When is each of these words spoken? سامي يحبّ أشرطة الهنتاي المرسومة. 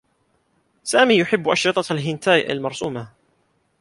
سامي 0.83 1.17
يحبّ 1.19 1.49
أشرطة 1.49 1.93
الهنتاي 1.93 2.51
المرسومة. 2.51 3.11